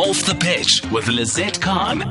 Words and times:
Off 0.00 0.24
the 0.24 0.34
Pitch 0.34 0.80
with 0.90 1.08
Lizette 1.08 1.60
Khan. 1.60 2.10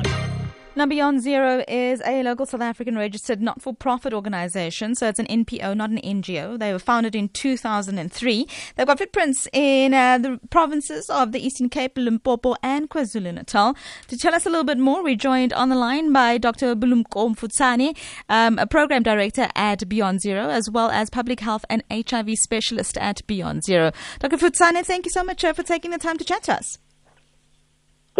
Now, 0.76 0.86
Beyond 0.86 1.20
Zero 1.22 1.64
is 1.66 2.00
a 2.06 2.22
local 2.22 2.46
South 2.46 2.60
African 2.60 2.96
registered 2.96 3.42
not 3.42 3.60
for 3.60 3.74
profit 3.74 4.14
organization. 4.14 4.94
So 4.94 5.08
it's 5.08 5.18
an 5.18 5.26
NPO, 5.26 5.76
not 5.76 5.90
an 5.90 5.98
NGO. 5.98 6.56
They 6.56 6.72
were 6.72 6.78
founded 6.78 7.16
in 7.16 7.30
2003. 7.30 8.46
They've 8.76 8.86
got 8.86 8.98
footprints 8.98 9.48
in 9.52 9.92
uh, 9.92 10.18
the 10.18 10.38
provinces 10.50 11.10
of 11.10 11.32
the 11.32 11.44
Eastern 11.44 11.68
Cape, 11.68 11.98
Limpopo, 11.98 12.54
and 12.62 12.88
KwaZulu 12.88 13.34
Natal. 13.34 13.74
To 14.06 14.16
tell 14.16 14.36
us 14.36 14.46
a 14.46 14.50
little 14.50 14.62
bit 14.62 14.78
more, 14.78 15.02
we're 15.02 15.16
joined 15.16 15.52
on 15.52 15.68
the 15.68 15.76
line 15.76 16.12
by 16.12 16.38
Dr. 16.38 16.76
Bulumko 16.76 17.34
Mfutsane, 17.34 17.96
um, 18.28 18.56
a 18.60 18.68
program 18.68 19.02
director 19.02 19.48
at 19.56 19.88
Beyond 19.88 20.20
Zero, 20.20 20.48
as 20.48 20.70
well 20.70 20.90
as 20.90 21.10
public 21.10 21.40
health 21.40 21.64
and 21.68 21.82
HIV 21.90 22.38
specialist 22.38 22.96
at 22.98 23.26
Beyond 23.26 23.64
Zero. 23.64 23.90
Dr. 24.20 24.36
Futshane, 24.36 24.86
thank 24.86 25.06
you 25.06 25.10
so 25.10 25.24
much 25.24 25.42
uh, 25.44 25.52
for 25.52 25.64
taking 25.64 25.90
the 25.90 25.98
time 25.98 26.18
to 26.18 26.24
chat 26.24 26.44
to 26.44 26.54
us. 26.54 26.78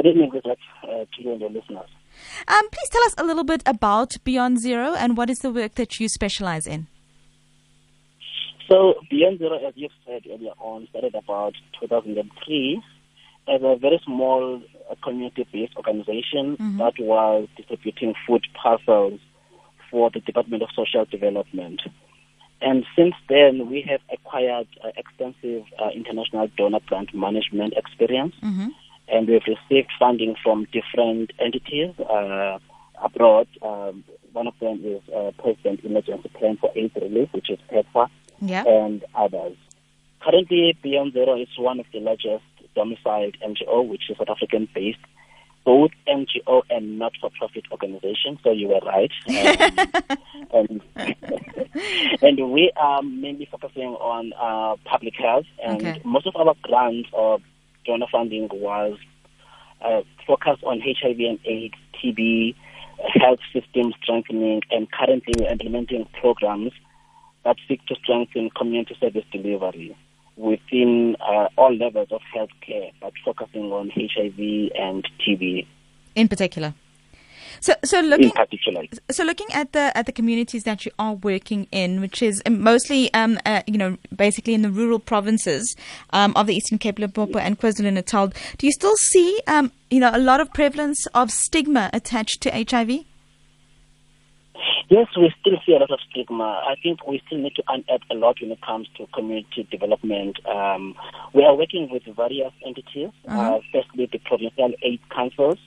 Good 0.03 0.13
evening, 0.13 0.31
Lizette, 0.33 0.57
uh, 0.83 0.87
to 0.87 1.23
you 1.23 1.33
and 1.33 1.41
your 1.43 1.51
listeners. 1.51 1.91
Um, 2.49 2.71
please 2.71 2.89
tell 2.89 3.03
us 3.03 3.15
a 3.19 3.23
little 3.23 3.45
bit 3.45 3.63
about 3.67 4.17
Beyond 4.25 4.59
Zero 4.59 4.95
and 4.95 5.15
what 5.15 5.29
is 5.29 5.41
the 5.41 5.53
work 5.53 5.75
that 5.75 6.01
you 6.01 6.09
specialize 6.09 6.67
in? 6.67 6.87
So, 8.67 8.95
Beyond 9.11 9.41
Zero, 9.41 9.59
as 9.59 9.75
you've 9.77 9.93
said 10.07 10.23
earlier 10.33 10.53
on, 10.59 10.87
started 10.89 11.15
about 11.15 11.53
2003 11.81 12.83
as 13.47 13.61
a 13.63 13.77
very 13.77 14.01
small 14.07 14.63
uh, 14.91 14.95
community-based 15.05 15.77
organization 15.77 16.57
mm-hmm. 16.57 16.79
that 16.79 16.95
was 16.99 17.49
distributing 17.59 18.15
food 18.27 18.47
parcels 18.55 19.21
for 19.91 20.09
the 20.09 20.21
Department 20.21 20.63
of 20.63 20.71
Social 20.75 21.05
Development. 21.05 21.83
And 22.63 22.87
since 22.97 23.15
then, 23.29 23.69
we 23.69 23.83
have 23.83 24.01
acquired 24.11 24.69
uh, 24.83 24.93
extensive 24.97 25.65
uh, 25.79 25.91
international 25.95 26.49
donor 26.57 26.81
grant 26.87 27.15
management 27.15 27.75
experience. 27.77 28.35
Mm-hmm 28.43 28.69
and 29.11 29.29
we've 29.29 29.43
received 29.47 29.91
funding 29.99 30.37
from 30.43 30.67
different 30.73 31.33
entities 31.39 31.99
uh, 32.01 32.59
abroad. 33.03 33.49
Um, 33.63 34.05
one 34.33 34.47
of 34.47 34.55
them 34.61 34.81
is 34.85 35.03
uh, 35.15 35.33
President 35.43 35.81
Emergency 35.85 36.31
Plan 36.35 36.57
for 36.57 36.71
AIDS 36.77 36.95
Relief, 36.95 37.29
which 37.33 37.51
is 37.51 37.59
PEPFAR, 37.71 38.09
yeah. 38.41 38.65
and 38.67 39.05
others. 39.15 39.57
Currently, 40.21 40.77
Beyond 40.83 41.15
Zero 41.15 41.41
is 41.41 41.49
one 41.59 41.81
of 41.81 41.87
the 41.93 42.01
largest 42.01 42.45
domiciled 42.75 43.37
NGO, 43.41 43.89
which 43.89 44.11
is 44.11 44.19
South 44.19 44.29
African 44.29 44.69
based, 44.75 44.99
both 45.65 45.91
NGO 46.07 46.63
and 46.71 46.99
not 46.99 47.13
for 47.21 47.31
profit 47.39 47.65
organization. 47.71 48.39
So 48.43 48.53
you 48.53 48.69
were 48.69 48.81
right. 48.85 49.13
Um, 50.53 50.83
and, 50.97 51.15
and, 52.23 52.51
we 52.51 52.73
are 52.77 53.03
mainly 53.03 53.47
focusing 53.49 53.91
on 53.91 54.33
uh, 54.33 54.75
public 54.85 55.15
health, 55.15 55.45
and 55.65 55.77
okay. 55.77 56.03
most 56.05 56.27
of 56.27 56.35
our 56.35 56.57
grants 56.63 57.09
or 57.13 57.39
donor 57.85 58.07
funding 58.11 58.49
was 58.53 58.99
uh, 59.83 60.03
focused 60.27 60.63
on 60.65 60.81
HIV 60.81 61.19
and 61.21 61.39
AIDS, 61.45 61.75
TB, 61.95 62.55
health 63.15 63.41
system 63.53 63.93
strengthening, 64.03 64.63
and 64.71 64.91
currently 64.91 65.35
we're 65.39 65.51
implementing 65.51 66.07
programs 66.21 66.73
that 67.45 67.57
seek 67.67 67.85
to 67.87 67.95
strengthen 67.97 68.51
community 68.51 68.97
service 69.01 69.25
delivery 69.33 69.97
within 70.37 71.17
uh, 71.21 71.49
all 71.57 71.75
levels 71.75 72.09
of 72.11 72.21
healthcare, 72.35 72.93
but 73.01 73.13
focusing 73.25 73.73
on 73.73 73.91
HIV 73.91 74.71
and 74.79 75.07
TB. 75.21 75.67
In 76.15 76.29
particular? 76.29 76.75
So, 77.61 77.75
so 77.85 78.01
looking 78.01 78.33
so 79.11 79.25
looking 79.25 79.49
at 79.53 79.73
the 79.73 79.97
at 79.97 80.07
the 80.07 80.13
communities 80.13 80.65
that 80.65 80.87
you 80.87 80.93
are 80.99 81.15
working 81.15 81.67
in, 81.73 82.01
which 82.01 82.23
is 82.23 82.43
mostly, 82.49 83.13
um, 83.15 83.39
uh, 83.45 83.63
you 83.67 83.79
know, 83.79 83.97
basically 84.15 84.55
in 84.55 84.63
the 84.63 84.71
rural 84.71 84.99
provinces 84.99 85.75
um, 86.11 86.33
of 86.37 86.47
the 86.47 86.55
Eastern 86.55 86.79
Cape, 86.79 86.99
Limpopo, 86.99 87.39
and 87.39 87.59
KwaZulu 87.59 87.93
Natal, 87.93 88.29
do 88.59 88.67
you 88.67 88.73
still 88.73 88.97
see, 88.97 89.41
um, 89.47 89.73
you 89.91 90.01
know, 90.01 90.11
a 90.13 90.19
lot 90.19 90.41
of 90.41 90.53
prevalence 90.53 91.07
of 91.09 91.31
stigma 91.31 91.91
attached 91.93 92.41
to 92.43 92.51
HIV? 92.51 93.05
Yes, 94.91 95.07
we 95.17 95.33
still 95.41 95.57
see 95.65 95.73
a 95.73 95.79
lot 95.79 95.93
of 95.93 96.01
stigma. 96.11 96.63
I 96.67 96.75
think 96.83 97.07
we 97.07 97.23
still 97.27 97.39
need 97.39 97.55
to 97.55 97.63
unearth 97.69 98.03
a 98.11 98.15
lot 98.15 98.39
when 98.41 98.51
it 98.51 98.61
comes 98.61 98.89
to 98.97 99.07
community 99.15 99.67
development. 99.71 100.45
Um, 100.47 100.97
we 101.33 101.45
are 101.45 101.55
working 101.55 101.89
with 101.91 102.03
various 102.17 102.53
entities, 102.67 103.11
uh-huh. 103.29 103.57
uh, 103.57 103.61
firstly 103.73 104.09
the 104.11 104.19
provincial 104.19 104.73
AIDS 104.83 105.03
councils, 105.15 105.59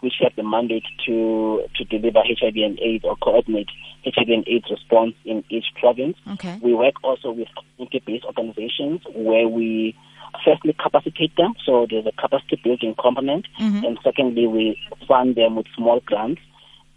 which 0.00 0.14
have 0.20 0.32
the 0.36 0.42
mandate 0.42 0.84
to 1.06 1.62
to 1.76 1.84
deliver 1.84 2.20
HIV 2.20 2.54
and 2.56 2.78
AIDS 2.80 3.04
or 3.04 3.16
coordinate 3.16 3.68
HIV 4.04 4.28
and 4.28 4.48
AIDS 4.48 4.70
response 4.70 5.14
in 5.24 5.44
each 5.50 5.66
province. 5.80 6.16
Okay. 6.32 6.58
We 6.62 6.74
work 6.74 6.94
also 7.02 7.32
with 7.32 7.48
community-based 7.76 8.24
organizations 8.24 9.02
where 9.14 9.48
we 9.48 9.96
firstly 10.44 10.74
capacitate 10.80 11.34
them, 11.36 11.54
so 11.64 11.86
there's 11.88 12.06
a 12.06 12.12
capacity 12.12 12.60
building 12.62 12.94
component, 13.00 13.46
mm-hmm. 13.58 13.84
and 13.84 13.98
secondly 14.04 14.46
we 14.46 14.78
fund 15.06 15.36
them 15.36 15.56
with 15.56 15.66
small 15.76 16.00
grants. 16.04 16.40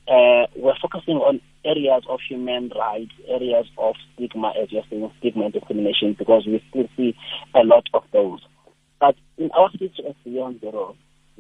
Uh, 0.08 0.46
we're 0.56 0.76
focusing 0.82 1.18
on 1.18 1.40
areas 1.64 2.04
of 2.10 2.20
human 2.28 2.72
rights, 2.76 3.12
areas 3.30 3.66
of 3.78 3.96
stigma, 4.14 4.54
as 4.62 4.72
you're 4.72 4.84
saying, 4.90 5.10
stigma 5.20 5.46
and 5.46 5.54
discrimination, 5.54 6.16
because 6.18 6.46
we 6.46 6.64
still 6.70 6.88
see 6.98 7.16
a 7.56 7.64
lot 7.64 7.88
of 7.94 8.04
those. 8.12 8.42
But 9.00 9.16
in 9.38 9.50
our 9.52 9.72
situation 9.72 10.14
beyond 10.24 10.62
zero, 10.62 10.96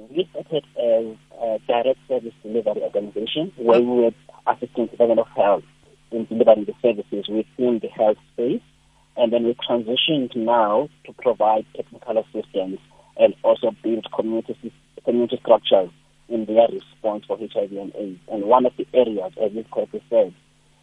we 0.09 0.27
started 0.31 0.65
as 0.77 1.17
a 1.41 1.59
direct 1.67 1.99
service 2.07 2.33
delivery 2.43 2.81
organization 2.81 3.51
where 3.57 3.79
we 3.79 3.85
were 3.85 4.11
assisting 4.47 4.85
the 4.85 4.91
Department 4.91 5.19
of 5.19 5.27
Health 5.35 5.63
in 6.11 6.25
delivering 6.25 6.65
the 6.65 6.73
services 6.81 7.27
within 7.29 7.79
the 7.79 7.87
health 7.87 8.17
space. 8.33 8.61
And 9.17 9.31
then 9.31 9.43
we 9.43 9.55
transitioned 9.55 10.35
now 10.35 10.89
to 11.05 11.13
provide 11.13 11.65
technical 11.75 12.17
assistance 12.17 12.79
and 13.17 13.35
also 13.43 13.75
build 13.83 14.07
community, 14.15 14.73
community 15.03 15.37
structures 15.41 15.89
in 16.29 16.45
their 16.45 16.67
response 16.71 17.25
for 17.27 17.37
HIV 17.37 17.71
and 17.71 17.93
AIDS. 17.95 18.19
And 18.31 18.45
one 18.45 18.65
of 18.65 18.73
the 18.77 18.87
areas, 18.93 19.33
as 19.41 19.51
you 19.53 19.65
correctly 19.71 20.03
said, 20.09 20.33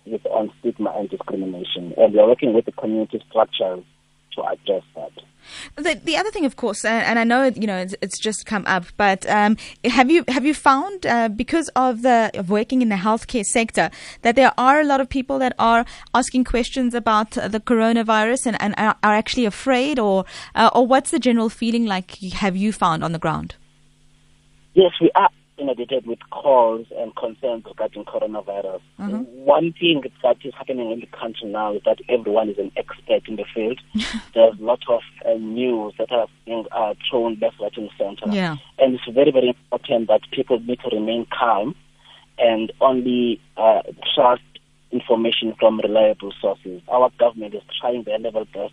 is 0.07 0.21
on 0.27 0.53
stigma 0.61 0.93
and 0.97 1.09
discrimination. 1.09 1.95
And 1.97 2.13
we 2.13 2.21
are 2.21 2.29
working 2.29 2.55
with 2.55 2.67
the 2.67 2.73
community 2.73 3.23
structures 3.29 3.85
to 4.39 4.45
address 4.45 4.83
that. 4.95 5.13
The, 5.77 6.01
the 6.05 6.17
other 6.17 6.31
thing, 6.31 6.45
of 6.45 6.57
course, 6.57 6.85
and 6.85 7.19
I 7.19 7.25
know 7.25 7.45
you 7.45 7.67
know 7.67 7.79
it's, 7.79 7.95
it's 8.03 8.19
just 8.19 8.45
come 8.45 8.65
up, 8.67 8.85
but 8.97 9.27
um, 9.29 9.57
have 9.85 10.11
you 10.11 10.25
have 10.29 10.45
you 10.45 10.53
found 10.53 11.07
uh, 11.07 11.29
because 11.29 11.69
of 11.75 12.03
the 12.03 12.31
of 12.35 12.51
working 12.51 12.83
in 12.83 12.91
the 12.91 12.97
healthcare 12.97 13.45
sector 13.45 13.91
that 14.23 14.37
there 14.37 14.53
are 14.59 14.81
a 14.81 14.85
lot 14.85 15.01
of 15.01 15.09
people 15.09 15.39
that 15.39 15.55
are 15.59 15.87
asking 16.15 16.45
questions 16.45 16.95
about 16.95 17.31
the 17.31 17.61
coronavirus 17.65 18.47
and, 18.47 18.61
and 18.61 18.75
are, 18.77 18.97
are 19.03 19.15
actually 19.15 19.47
afraid, 19.47 19.99
or 19.99 20.25
uh, 20.55 20.71
or 20.75 20.87
what's 20.87 21.11
the 21.11 21.19
general 21.19 21.49
feeling 21.49 21.87
like? 21.87 22.19
Have 22.19 22.57
you 22.57 22.73
found 22.73 23.03
on 23.03 23.13
the 23.13 23.19
ground? 23.19 23.55
Yes, 24.75 24.93
we 25.01 25.11
are 25.15 25.31
inundated 25.59 26.07
with 26.07 26.19
calls 26.31 26.87
and 26.97 27.15
concerns 27.17 27.65
regarding 27.67 28.05
coronavirus. 28.05 28.81
Mm-hmm. 28.99 29.23
One 29.45 29.73
thing 29.73 30.03
that 30.23 30.37
is 30.45 30.55
happening 30.55 30.91
in 30.91 31.01
the 31.01 31.07
country 31.07 31.49
now 31.49 31.75
is 31.75 31.83
that 31.85 31.99
everyone 32.09 32.49
is 32.49 32.59
an 32.59 32.73
expert 32.77 33.29
in 33.29 33.37
the 33.37 33.45
field. 33.55 33.81
There's 34.35 34.59
a 34.59 34.63
lot 34.63 34.81
of 34.89 35.01
uh, 35.27 35.35
news 35.35 35.95
that 35.99 36.11
are 36.13 36.27
being 36.45 36.65
uh, 36.73 36.95
thrown 37.09 37.39
left, 37.41 37.57
right, 37.61 37.77
and 37.77 37.91
center. 37.99 38.35
Yeah. 38.35 38.57
And 38.79 38.95
it's 38.95 39.05
very, 39.13 39.31
very 39.31 39.49
important 39.49 40.09
that 40.09 40.21
people 40.33 40.61
need 40.61 40.81
to 40.81 40.95
remain 40.95 41.27
calm 41.37 41.75
and 42.39 42.73
only 42.81 43.41
uh, 43.57 43.83
trust 44.15 44.43
information 44.91 45.55
from 45.59 45.81
reliable 45.81 46.33
sources. 46.41 46.81
Our 46.89 47.11
government 47.19 47.55
is 47.55 47.63
trying 47.81 48.05
their 48.05 48.19
level 48.19 48.45
best 48.47 48.73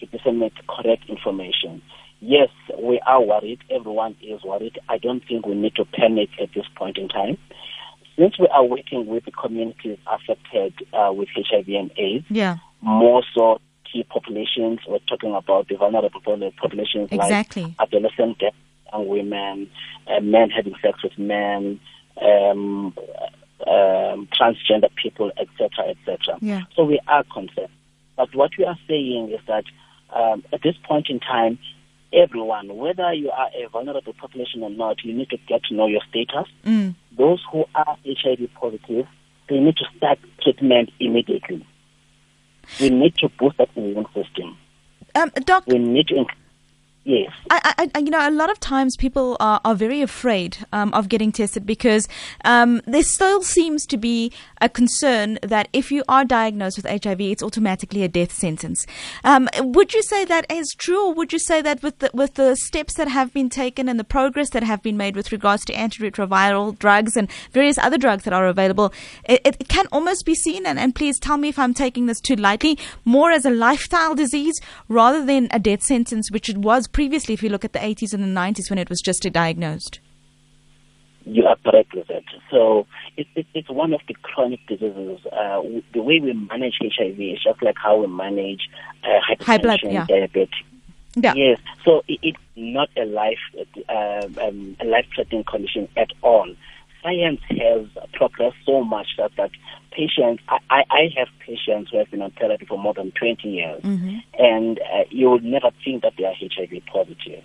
to 0.00 0.06
disseminate 0.06 0.54
correct 0.66 1.04
information 1.08 1.82
yes, 2.20 2.48
we 2.78 3.00
are 3.06 3.22
worried. 3.22 3.60
Everyone 3.70 4.16
is 4.22 4.42
worried. 4.42 4.78
I 4.88 4.98
don't 4.98 5.22
think 5.26 5.46
we 5.46 5.54
need 5.54 5.74
to 5.76 5.84
panic 5.84 6.30
at 6.40 6.50
this 6.54 6.66
point 6.76 6.98
in 6.98 7.08
time. 7.08 7.38
Since 8.16 8.38
we 8.38 8.48
are 8.48 8.64
working 8.64 9.06
with 9.06 9.24
the 9.24 9.30
communities 9.30 9.98
affected 10.06 10.74
uh, 10.92 11.12
with 11.12 11.28
HIV 11.36 11.68
and 11.68 11.90
AIDS, 11.96 12.26
yeah. 12.28 12.56
more 12.80 13.22
so 13.34 13.60
key 13.90 14.04
populations, 14.04 14.80
we're 14.88 14.98
talking 15.08 15.34
about 15.34 15.68
the 15.68 15.76
vulnerable 15.76 16.20
populations 16.20 17.08
exactly. 17.12 17.62
like 17.62 17.74
adolescent 17.80 18.42
young 18.92 19.08
women, 19.08 19.70
uh, 20.06 20.20
men 20.20 20.50
having 20.50 20.74
sex 20.82 21.02
with 21.02 21.16
men, 21.18 21.80
um, 22.20 22.92
um, 23.66 24.28
transgender 24.32 24.88
people, 25.02 25.30
etc., 25.38 25.90
etc. 25.90 26.38
Yeah. 26.40 26.62
So 26.74 26.84
we 26.84 27.00
are 27.06 27.24
concerned. 27.24 27.68
But 28.16 28.34
what 28.34 28.50
we 28.58 28.64
are 28.64 28.78
saying 28.88 29.30
is 29.30 29.40
that 29.46 29.64
um, 30.10 30.42
at 30.52 30.62
this 30.62 30.74
point 30.84 31.08
in 31.08 31.20
time, 31.20 31.58
everyone, 32.12 32.76
whether 32.76 33.12
you 33.12 33.30
are 33.30 33.48
a 33.54 33.68
vulnerable 33.68 34.12
population 34.14 34.62
or 34.62 34.70
not, 34.70 35.04
you 35.04 35.12
need 35.12 35.30
to 35.30 35.36
get 35.48 35.64
to 35.64 35.74
know 35.74 35.86
your 35.86 36.00
status. 36.08 36.50
Mm. 36.64 36.94
Those 37.16 37.42
who 37.50 37.64
are 37.74 37.96
HIV 38.06 38.48
positive, 38.54 39.06
they 39.48 39.58
need 39.58 39.76
to 39.76 39.84
start 39.96 40.18
treatment 40.42 40.90
immediately. 41.00 41.66
We 42.80 42.90
need 42.90 43.14
to 43.16 43.28
boost 43.38 43.58
that 43.58 43.70
immune 43.76 44.06
system. 44.14 44.56
Um, 45.14 45.30
doc, 45.44 45.64
we 45.66 45.78
need 45.78 46.08
to. 46.08 46.24
Yes. 47.08 47.32
I, 47.48 47.88
I, 47.94 48.00
you 48.00 48.10
know, 48.10 48.28
a 48.28 48.30
lot 48.30 48.50
of 48.50 48.60
times 48.60 48.94
people 48.94 49.38
are, 49.40 49.62
are 49.64 49.74
very 49.74 50.02
afraid 50.02 50.58
um, 50.74 50.92
of 50.92 51.08
getting 51.08 51.32
tested 51.32 51.64
because 51.64 52.06
um, 52.44 52.82
there 52.84 53.02
still 53.02 53.40
seems 53.40 53.86
to 53.86 53.96
be 53.96 54.30
a 54.60 54.68
concern 54.68 55.38
that 55.40 55.68
if 55.72 55.90
you 55.90 56.04
are 56.06 56.26
diagnosed 56.26 56.76
with 56.76 56.84
HIV, 56.84 57.22
it's 57.22 57.42
automatically 57.42 58.02
a 58.02 58.08
death 58.08 58.32
sentence. 58.32 58.86
Um, 59.24 59.48
would 59.58 59.94
you 59.94 60.02
say 60.02 60.26
that 60.26 60.44
is 60.52 60.74
true, 60.76 61.06
or 61.06 61.14
would 61.14 61.32
you 61.32 61.38
say 61.38 61.62
that 61.62 61.82
with 61.82 61.98
the, 62.00 62.10
with 62.12 62.34
the 62.34 62.54
steps 62.56 62.92
that 62.96 63.08
have 63.08 63.32
been 63.32 63.48
taken 63.48 63.88
and 63.88 63.98
the 63.98 64.04
progress 64.04 64.50
that 64.50 64.62
have 64.62 64.82
been 64.82 64.98
made 64.98 65.16
with 65.16 65.32
regards 65.32 65.64
to 65.64 65.72
antiretroviral 65.72 66.78
drugs 66.78 67.16
and 67.16 67.30
various 67.52 67.78
other 67.78 67.96
drugs 67.96 68.24
that 68.24 68.34
are 68.34 68.46
available, 68.46 68.92
it, 69.24 69.40
it 69.46 69.68
can 69.68 69.86
almost 69.92 70.26
be 70.26 70.34
seen, 70.34 70.66
and, 70.66 70.78
and 70.78 70.94
please 70.94 71.18
tell 71.18 71.38
me 71.38 71.48
if 71.48 71.58
I'm 71.58 71.72
taking 71.72 72.04
this 72.04 72.20
too 72.20 72.36
lightly, 72.36 72.78
more 73.06 73.30
as 73.30 73.46
a 73.46 73.50
lifestyle 73.50 74.14
disease 74.14 74.60
rather 74.88 75.24
than 75.24 75.48
a 75.52 75.58
death 75.58 75.82
sentence, 75.82 76.30
which 76.30 76.50
it 76.50 76.58
was 76.58 76.86
previously, 76.98 77.32
if 77.32 77.44
you 77.44 77.48
look 77.48 77.64
at 77.64 77.72
the 77.72 77.78
80s 77.78 78.12
and 78.12 78.24
the 78.24 78.40
90s 78.40 78.70
when 78.70 78.78
it 78.80 78.90
was 78.90 79.00
just 79.00 79.22
diagnosed. 79.22 80.00
You 81.24 81.46
are 81.46 81.54
correct 81.64 81.94
with 81.94 82.08
that. 82.08 82.24
So 82.50 82.88
it, 83.16 83.28
it, 83.36 83.46
it's 83.54 83.70
one 83.70 83.92
of 83.92 84.00
the 84.08 84.14
chronic 84.14 84.58
diseases. 84.66 85.24
Uh, 85.26 85.62
the 85.94 86.02
way 86.02 86.18
we 86.18 86.32
manage 86.32 86.74
HIV 86.80 87.20
is 87.20 87.40
just 87.40 87.62
like 87.62 87.76
how 87.76 87.98
we 87.98 88.08
manage 88.08 88.68
uh, 89.04 89.20
hypertension, 89.30 89.44
High 89.44 89.58
blood, 89.58 89.80
yeah. 89.84 90.06
diabetes. 90.08 90.64
Yeah. 91.14 91.34
Yes. 91.36 91.60
So 91.84 92.02
it, 92.08 92.18
it's 92.20 92.38
not 92.56 92.88
a 92.96 93.04
life 93.04 93.38
uh, 93.88 94.26
um, 94.42 94.76
a 94.80 94.84
life 94.84 95.06
threatening 95.14 95.44
condition 95.44 95.86
at 95.96 96.10
all. 96.22 96.52
Science 97.02 97.40
has 97.50 97.86
progressed 98.12 98.56
so 98.66 98.82
much 98.82 99.06
that 99.18 99.30
that 99.36 99.50
patients, 99.92 100.42
I, 100.48 100.84
I 100.90 101.08
have 101.16 101.28
patients 101.40 101.90
who 101.90 101.98
have 101.98 102.10
been 102.10 102.22
on 102.22 102.32
therapy 102.32 102.66
for 102.66 102.78
more 102.78 102.94
than 102.94 103.12
20 103.12 103.48
years, 103.48 103.82
mm-hmm. 103.82 104.18
and 104.38 104.78
uh, 104.78 105.04
you 105.10 105.30
would 105.30 105.44
never 105.44 105.70
think 105.84 106.02
that 106.02 106.14
they 106.18 106.24
are 106.24 106.34
HIV 106.34 106.82
positive. 106.92 107.44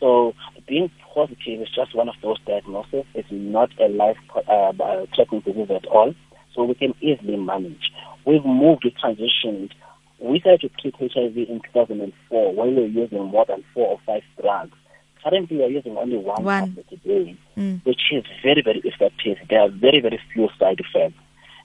So 0.00 0.34
being 0.66 0.90
positive 1.14 1.60
is 1.60 1.68
just 1.74 1.94
one 1.94 2.08
of 2.08 2.14
those 2.22 2.38
diagnoses. 2.46 3.04
It's 3.14 3.28
not 3.30 3.70
a 3.78 3.88
life-threatening 3.88 5.42
uh, 5.46 5.52
disease 5.52 5.70
at 5.70 5.86
all, 5.86 6.14
so 6.54 6.64
we 6.64 6.74
can 6.74 6.94
easily 7.00 7.36
manage. 7.36 7.92
We've 8.24 8.44
moved, 8.44 8.84
we 8.84 8.92
transitioned. 8.92 9.70
We 10.18 10.40
started 10.40 10.70
to 10.82 10.90
treat 10.90 11.12
HIV 11.12 11.36
in 11.36 11.60
2004 11.72 12.54
when 12.54 12.76
we 12.76 12.82
were 12.82 12.88
using 12.88 13.24
more 13.24 13.44
than 13.46 13.64
four 13.74 13.88
or 13.88 14.00
five 14.06 14.22
drugs. 14.40 14.76
Currently, 15.24 15.56
we 15.56 15.64
are 15.64 15.68
using 15.68 15.96
only 15.96 16.16
one, 16.16 16.42
one. 16.42 16.68
tablet 16.68 16.86
a 16.92 16.96
day, 16.96 17.36
mm. 17.56 17.84
which 17.84 18.00
is 18.12 18.24
very, 18.42 18.62
very 18.62 18.80
effective. 18.84 19.36
There 19.48 19.60
are 19.60 19.68
very, 19.68 20.00
very 20.00 20.20
few 20.32 20.48
side 20.58 20.80
effects 20.80 21.18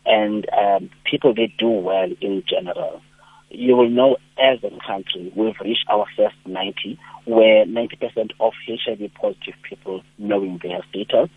and 0.05 0.47
um, 0.53 0.89
people 1.03 1.33
they 1.33 1.53
do 1.57 1.69
well 1.69 2.09
in 2.21 2.43
general. 2.47 3.01
You 3.49 3.75
will 3.75 3.89
know 3.89 4.17
as 4.37 4.59
a 4.63 4.71
country 4.85 5.31
we've 5.35 5.59
reached 5.61 5.85
our 5.89 6.05
first 6.15 6.35
90, 6.45 6.99
where 7.25 7.65
90% 7.65 8.31
of 8.39 8.53
HIV 8.67 9.11
positive 9.13 9.55
people 9.63 10.03
knowing 10.17 10.59
their 10.61 10.81
status. 10.89 11.29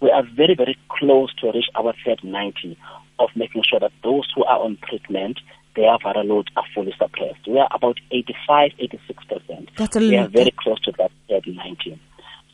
We 0.00 0.10
are 0.10 0.22
very, 0.22 0.54
very 0.54 0.78
close 0.88 1.34
to 1.36 1.50
reach 1.52 1.66
our 1.74 1.92
third 2.04 2.22
90 2.22 2.78
of 3.18 3.30
making 3.34 3.64
sure 3.68 3.80
that 3.80 3.92
those 4.04 4.30
who 4.34 4.44
are 4.44 4.60
on 4.60 4.78
treatment, 4.88 5.40
their 5.78 5.96
viral 5.98 6.26
loads 6.26 6.48
are 6.56 6.64
fully 6.74 6.92
suppressed. 6.98 7.46
We 7.46 7.58
are 7.58 7.68
about 7.70 7.98
85, 8.10 8.72
86%. 8.80 9.68
That's 9.76 9.94
a 9.94 10.00
we 10.00 10.16
are 10.16 10.26
very 10.26 10.52
close 10.58 10.80
to 10.82 10.92
that 10.98 11.12
third 11.28 11.46
90. 11.46 12.00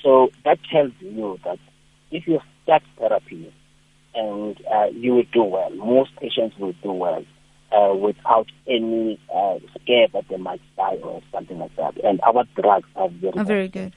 So 0.02 0.30
that 0.44 0.58
tells 0.70 0.92
you 1.00 1.38
that 1.44 1.58
if 2.10 2.26
you 2.26 2.40
start 2.62 2.82
therapy 2.98 3.50
and 4.14 4.60
uh, 4.70 4.86
you 4.92 5.14
will 5.14 5.26
do 5.32 5.42
well. 5.42 5.70
Most 5.70 6.14
patients 6.16 6.56
will 6.58 6.74
do 6.82 6.92
well 6.92 7.24
uh, 7.72 7.94
without 7.94 8.46
any 8.68 9.18
uh, 9.34 9.58
scare 9.80 10.08
that 10.12 10.28
they 10.28 10.36
might 10.36 10.60
die 10.76 10.98
or 11.02 11.22
something 11.32 11.58
like 11.58 11.74
that. 11.76 11.96
And 12.04 12.20
our 12.20 12.44
drugs 12.54 12.88
are 12.94 13.08
very, 13.08 13.32
oh, 13.36 13.42
very 13.42 13.68
good. 13.68 13.94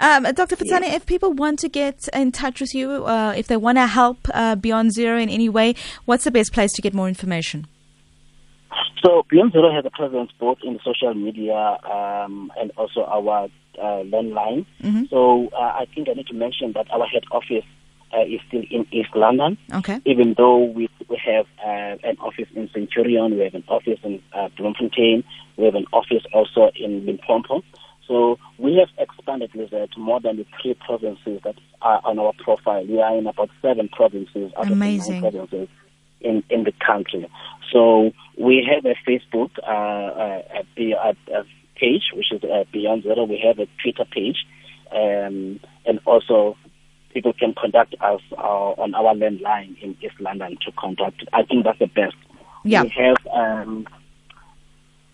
Um, 0.00 0.24
Dr. 0.24 0.56
Futshane, 0.56 0.82
yes. 0.82 0.96
if 0.96 1.06
people 1.06 1.32
want 1.32 1.60
to 1.60 1.68
get 1.68 2.08
in 2.12 2.32
touch 2.32 2.60
with 2.60 2.74
you, 2.74 3.06
uh, 3.06 3.32
if 3.36 3.46
they 3.46 3.56
want 3.56 3.78
to 3.78 3.86
help 3.86 4.18
uh, 4.34 4.56
Beyond 4.56 4.92
Zero 4.92 5.18
in 5.18 5.28
any 5.28 5.48
way, 5.48 5.74
what's 6.04 6.24
the 6.24 6.32
best 6.32 6.52
place 6.52 6.72
to 6.72 6.82
get 6.82 6.92
more 6.92 7.08
information? 7.08 7.66
So 9.02 9.24
Beyond 9.30 9.52
Zero 9.52 9.72
has 9.72 9.84
a 9.84 9.90
presence 9.90 10.30
both 10.38 10.58
in 10.62 10.78
social 10.84 11.14
media 11.14 11.78
um, 11.84 12.52
and 12.58 12.70
also 12.76 13.04
our 13.04 13.48
uh, 13.78 14.02
landline. 14.04 14.66
Mm-hmm. 14.82 15.04
So 15.10 15.48
uh, 15.48 15.56
I 15.56 15.86
think 15.94 16.08
I 16.08 16.12
need 16.12 16.26
to 16.26 16.34
mention 16.34 16.72
that 16.74 16.90
our 16.90 17.06
head 17.06 17.22
office 17.30 17.64
uh, 18.12 18.22
is 18.22 18.40
still 18.48 18.62
in 18.70 18.86
East 18.92 19.14
London. 19.14 19.56
Okay. 19.72 20.00
Even 20.04 20.34
though 20.36 20.64
we, 20.64 20.88
we 21.08 21.20
have 21.24 21.46
uh, 21.64 21.96
an 22.06 22.18
office 22.18 22.48
in 22.54 22.68
Centurion, 22.72 23.36
we 23.36 23.44
have 23.44 23.54
an 23.54 23.64
office 23.68 23.98
in 24.02 24.22
uh, 24.34 24.48
Bloemfontein, 24.56 25.24
we 25.56 25.64
have 25.64 25.74
an 25.74 25.86
office 25.92 26.24
also 26.34 26.70
in 26.74 27.06
Limpopo. 27.06 27.62
So 28.06 28.38
we 28.58 28.74
have 28.76 28.88
expanded 28.98 29.54
with 29.54 29.70
to 29.70 29.88
more 29.98 30.20
than 30.20 30.36
the 30.36 30.46
three 30.60 30.74
provinces 30.74 31.40
that 31.44 31.54
are 31.80 32.00
on 32.04 32.18
our 32.18 32.32
profile. 32.42 32.84
We 32.84 33.00
are 33.00 33.16
in 33.16 33.26
about 33.28 33.50
seven 33.62 33.88
provinces 33.88 34.52
out 34.58 34.66
Amazing. 34.66 35.24
of 35.24 35.32
the 35.32 35.38
nine 35.38 35.46
provinces 35.46 35.68
in, 36.20 36.42
in 36.50 36.64
the 36.64 36.72
country. 36.84 37.28
So 37.72 38.12
we 38.38 38.66
have 38.68 38.84
a 38.84 38.94
Facebook 39.08 39.50
uh, 39.62 39.70
uh, 39.70 40.42
a, 40.76 41.16
a 41.34 41.44
page, 41.76 42.10
which 42.14 42.32
is 42.32 42.42
uh, 42.44 42.64
Beyond 42.72 43.02
Zero. 43.04 43.24
We 43.24 43.42
have 43.46 43.58
a 43.58 43.66
Twitter 43.82 44.04
page, 44.10 44.46
um, 44.92 45.60
and 45.86 46.00
also 46.04 46.56
people 47.12 47.32
can 47.32 47.54
contact 47.54 47.94
us 48.00 48.20
uh, 48.32 48.82
on 48.82 48.94
our 48.94 49.14
landline 49.14 49.80
in 49.82 49.96
East 50.00 50.20
London 50.20 50.56
to 50.64 50.72
contact. 50.72 51.24
I 51.32 51.42
think 51.42 51.64
that's 51.64 51.78
the 51.78 51.86
best. 51.86 52.16
Yeah. 52.64 52.82
We 52.82 52.88
have, 52.90 53.16
um, 53.32 53.86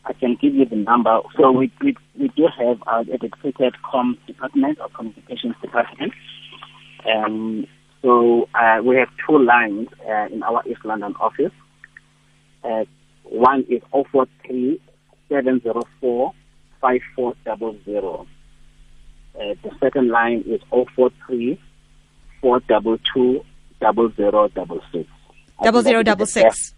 I 0.04 0.12
can 0.12 0.36
give 0.40 0.54
you 0.54 0.64
the 0.66 0.76
number. 0.76 1.20
So 1.36 1.52
we, 1.52 1.72
we, 1.80 1.96
we 2.18 2.28
do 2.28 2.48
have 2.58 2.82
a 2.86 3.04
dedicated 3.04 3.74
comms 3.84 4.18
department 4.26 4.78
or 4.80 4.88
communications 4.88 5.54
department. 5.62 6.12
Um, 7.06 7.66
so 8.06 8.48
uh, 8.54 8.80
we 8.84 8.94
have 8.96 9.08
two 9.26 9.36
lines 9.36 9.88
uh, 10.08 10.26
in 10.32 10.44
our 10.44 10.62
East 10.64 10.84
London 10.84 11.16
office. 11.18 11.50
Uh, 12.62 12.84
one 13.24 13.64
is 13.68 13.82
043 13.90 14.80
704 15.28 16.32
5400. 16.80 18.04
Uh, 18.04 18.24
the 19.34 19.70
second 19.80 20.08
line 20.08 20.44
is 20.46 20.60
043 20.70 21.58
four 22.40 22.60
double 22.68 22.96
two 23.12 23.44
double 23.80 24.08
zero 24.12 24.46
double 24.54 24.80
six. 24.92 25.08
Double 25.64 25.82
zero 25.82 26.04
double 26.04 26.26
six. 26.26 26.74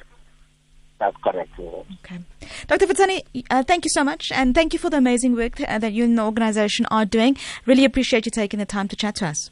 That's 0.99 1.17
correct. 1.19 1.51
Okay. 1.61 2.19
Dr. 2.67 2.87
Futshane, 2.87 3.23
uh, 3.51 3.63
thank 3.65 3.85
you 3.85 3.91
so 3.91 4.03
much. 4.03 4.33
And 4.33 4.55
thank 4.55 4.73
you 4.73 4.79
for 4.79 4.89
the 4.89 4.97
amazing 4.97 5.37
work 5.37 5.57
that 5.59 5.93
you 5.93 6.05
and 6.05 6.17
the 6.17 6.23
organization 6.25 6.87
are 6.87 7.05
doing. 7.05 7.37
Really 7.67 7.85
appreciate 7.85 8.25
you 8.25 8.33
taking 8.33 8.59
the 8.59 8.67
time 8.67 8.89
to 8.89 8.97
chat 8.97 9.17
to 9.17 9.27
us 9.27 9.51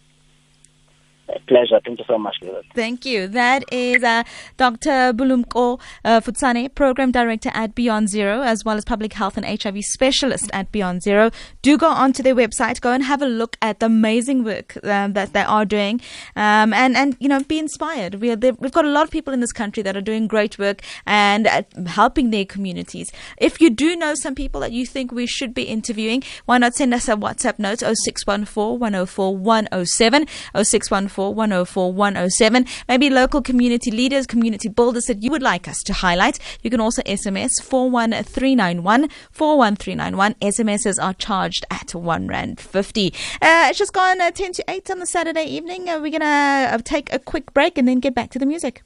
pleasure. 1.47 1.81
Thank 1.85 1.99
you 1.99 2.05
so 2.07 2.19
much. 2.19 2.37
Thank 2.75 3.05
you. 3.05 3.29
That 3.29 3.65
is 3.73 4.03
uh, 4.03 4.25
Dr. 4.57 5.13
Bulumko 5.13 5.81
uh, 6.05 6.21
Futshane, 6.21 6.75
Program 6.75 7.11
Director 7.13 7.51
at 7.55 7.75
Beyond 7.75 8.09
Zero, 8.09 8.43
as 8.43 8.65
well 8.65 8.77
as 8.77 8.85
Public 8.85 9.13
Health 9.13 9.37
and 9.37 9.47
HIV 9.47 9.85
Specialist 9.85 10.51
at 10.53 10.73
Beyond 10.73 11.03
Zero. 11.03 11.31
Do 11.63 11.79
go 11.79 11.89
onto 11.89 12.23
their 12.23 12.35
website, 12.35 12.81
go 12.81 12.93
and 12.93 13.03
have 13.05 13.23
a 13.23 13.27
look 13.27 13.57
at 13.63 13.81
the 13.81 13.87
amazing 13.87 14.45
work 14.45 14.77
um, 14.85 15.13
that 15.15 15.33
they 15.33 15.43
are 15.43 15.65
doing, 15.65 16.01
um, 16.35 16.73
and 16.73 16.97
and 16.97 17.17
you 17.21 17.29
know 17.29 17.43
be 17.43 17.59
inspired. 17.59 18.17
We 18.17 18.31
are, 18.31 18.37
we've 18.37 18.73
got 18.73 18.85
a 18.85 18.91
lot 18.91 19.05
of 19.05 19.11
people 19.11 19.33
in 19.33 19.41
this 19.41 19.53
country 19.53 19.83
that 19.83 19.97
are 19.97 20.01
doing 20.01 20.27
great 20.27 20.59
work 20.59 20.83
and 21.07 21.47
uh, 21.47 21.63
helping 21.87 22.31
their 22.31 22.45
communities. 22.45 23.13
If 23.39 23.61
you 23.61 23.71
do 23.71 23.97
know 23.97 24.15
some 24.15 24.35
people 24.35 24.61
that 24.61 24.73
you 24.73 24.87
think 24.87 25.13
we 25.13 25.27
should 25.27 25.55
be 25.55 25.65
interviewing, 25.65 26.23
why 26.45 26.59
not 26.59 26.75
send 26.75 26.93
us 26.95 27.09
a 27.09 27.17
WhatsApp 27.17 27.59
note 27.59 27.81
0614 27.81 28.79
104 28.79 29.37
107 29.37 30.27
0614 30.55 31.36
104 31.37 31.93
107. 31.93 32.67
Maybe 32.89 33.11
local 33.11 33.43
community 33.43 33.91
leaders, 33.91 34.27
community 34.27 34.69
builders 34.69 35.05
that 35.05 35.23
you 35.23 35.31
would 35.31 35.43
like 35.43 35.69
us 35.69 35.83
to 35.85 35.93
highlight. 35.93 36.39
You 36.63 36.71
can 36.71 36.81
also 36.81 37.03
SMS 37.03 37.63
41391 37.63 39.09
41391. 39.31 40.35
SMSs 40.35 41.03
are 41.03 41.15
charged 41.15 41.65
at 41.71 41.95
1 41.95 42.27
Rand 42.27 42.61
50. 42.61 43.13
Uh, 43.43 43.67
it's 43.69 43.79
just 43.79 43.93
gone 43.93 44.21
uh, 44.21 44.31
10 44.31 44.53
to 44.55 44.65
8 44.69 44.91
on 44.91 44.99
the 44.99 45.07
Saturday 45.07 45.45
evening. 45.45 45.89
Uh, 45.89 46.01
we're 46.01 46.11
going 46.11 46.21
to 46.21 46.27
uh, 46.27 46.79
take 46.83 47.13
a 47.13 47.19
quick 47.19 47.53
break 47.53 47.79
and 47.79 47.87
then 47.87 48.01
get 48.01 48.15
back 48.15 48.31
to 48.31 48.39
the 48.39 48.47
music. 48.47 48.83